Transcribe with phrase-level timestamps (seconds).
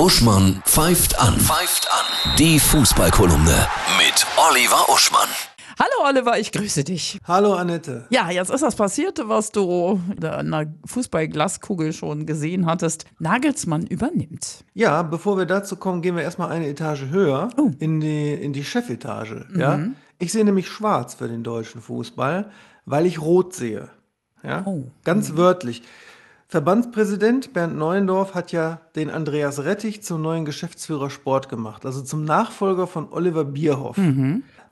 [0.00, 1.38] Uschmann pfeift an.
[1.38, 2.34] Pfeift an.
[2.38, 3.66] Die Fußballkolumne
[3.98, 5.28] mit Oliver Uschmann.
[5.78, 7.18] Hallo Oliver, ich grüße dich.
[7.28, 8.06] Hallo Annette.
[8.08, 13.04] Ja, jetzt ist das passiert, was du in einer Fußballglaskugel schon gesehen hattest.
[13.18, 14.64] Nagelsmann übernimmt.
[14.72, 17.70] Ja, bevor wir dazu kommen, gehen wir erstmal eine Etage höher Oh.
[17.78, 19.44] in die, in die Chefetage.
[19.54, 19.80] Ja?
[20.18, 22.50] Ich sehe nämlich schwarz für den deutschen Fußball,
[22.86, 23.90] weil ich rot sehe.
[24.42, 24.62] Ja?
[24.64, 24.84] Oh.
[25.04, 25.82] Ganz wörtlich.
[26.50, 32.24] Verbandspräsident Bernd Neuendorf hat ja den Andreas Rettich zum neuen Geschäftsführer Sport gemacht, also zum
[32.24, 33.96] Nachfolger von Oliver Bierhoff.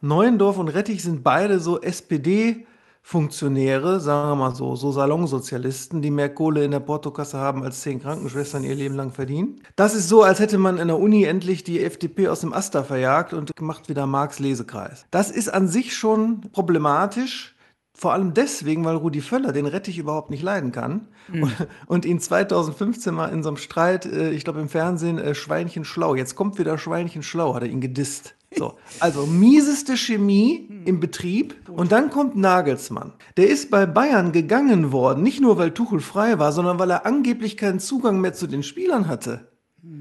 [0.00, 6.34] Neuendorf und Rettich sind beide so SPD-Funktionäre, sagen wir mal so, so Salonsozialisten, die mehr
[6.34, 9.60] Kohle in der Portokasse haben, als zehn Krankenschwestern ihr Leben lang verdienen.
[9.76, 12.82] Das ist so, als hätte man in der Uni endlich die FDP aus dem Aster
[12.82, 15.06] verjagt und macht wieder Marx Lesekreis.
[15.12, 17.54] Das ist an sich schon problematisch.
[17.98, 21.52] Vor allem deswegen, weil Rudi Völler den Rettich überhaupt nicht leiden kann und,
[21.88, 25.84] und ihn 2015 mal in so einem Streit, äh, ich glaube im Fernsehen, äh, Schweinchen
[25.84, 26.14] schlau.
[26.14, 28.36] Jetzt kommt wieder Schweinchen schlau, hat er ihn gedisst.
[28.56, 33.14] So, also mieseste Chemie im Betrieb und dann kommt Nagelsmann.
[33.36, 37.04] Der ist bei Bayern gegangen worden, nicht nur weil Tuchel frei war, sondern weil er
[37.04, 39.48] angeblich keinen Zugang mehr zu den Spielern hatte.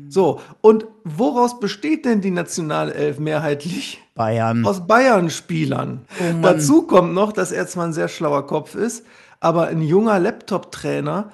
[0.09, 4.01] So, und woraus besteht denn die Nationalelf mehrheitlich?
[4.15, 4.65] Bayern.
[4.65, 6.01] aus Bayern-Spielern.
[6.19, 6.41] Mann.
[6.41, 9.05] Dazu kommt noch, dass er zwar ein sehr schlauer Kopf ist,
[9.39, 11.31] aber ein junger Laptop-Trainer,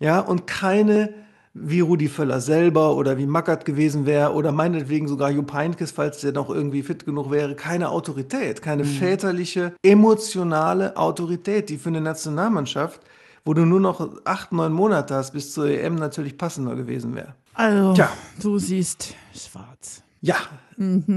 [0.00, 1.14] ja, und keine
[1.56, 6.20] wie Rudi Völler selber oder wie Mackert gewesen wäre oder meinetwegen sogar Jupp Heynckes, falls
[6.20, 12.00] der noch irgendwie fit genug wäre, keine Autorität, keine väterliche, emotionale Autorität, die für eine
[12.00, 13.00] Nationalmannschaft,
[13.44, 17.36] wo du nur noch acht, neun Monate hast, bis zur EM natürlich passender gewesen wäre.
[17.54, 18.10] Also, Tja.
[18.40, 20.02] du siehst schwarz.
[20.20, 20.36] Ja,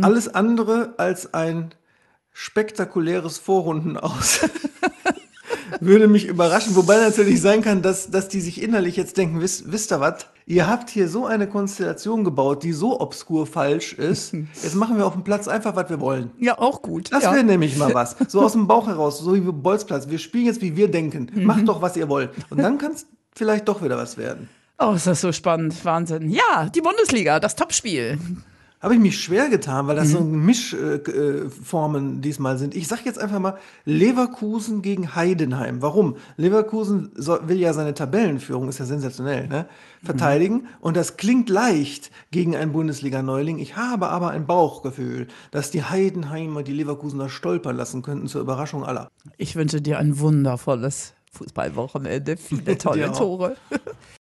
[0.02, 1.74] alles andere als ein
[2.32, 4.42] spektakuläres Vorrunden aus.
[5.80, 9.72] Würde mich überraschen, wobei natürlich sein kann, dass, dass die sich innerlich jetzt denken, wisst,
[9.72, 14.34] wisst ihr was, ihr habt hier so eine Konstellation gebaut, die so obskur falsch ist,
[14.64, 16.32] jetzt machen wir auf dem Platz einfach, was wir wollen.
[16.40, 17.12] Ja, auch gut.
[17.12, 17.34] Das ja.
[17.34, 18.16] wäre nämlich mal was.
[18.28, 20.10] So aus dem Bauch heraus, so wie Bolzplatz.
[20.10, 21.32] Wir spielen jetzt, wie wir denken.
[21.45, 22.32] Macht doch, was ihr wollt.
[22.50, 24.50] Und dann kann es vielleicht doch wieder was werden.
[24.80, 25.83] Oh, ist das so spannend.
[25.86, 26.30] Wahnsinn.
[26.30, 28.20] Ja, die Bundesliga, das Topspiel.
[28.80, 32.76] Habe ich mich schwer getan, weil das so Mischformen äh, äh, diesmal sind.
[32.76, 35.82] Ich sage jetzt einfach mal Leverkusen gegen Heidenheim.
[35.82, 36.17] Warum?
[36.36, 39.66] Leverkusen soll, will ja seine Tabellenführung, ist ja sensationell, ne?
[40.04, 40.67] verteidigen.
[40.80, 43.58] Und das klingt leicht gegen einen Bundesliga-Neuling.
[43.58, 48.86] Ich habe aber ein Bauchgefühl, dass die Heidenheimer die Leverkusener stolpern lassen könnten, zur Überraschung
[48.86, 49.10] aller.
[49.37, 52.37] Ich wünsche dir ein wundervolles Fußballwochenende.
[52.37, 53.11] Viele tolle.
[53.11, 53.58] Tore.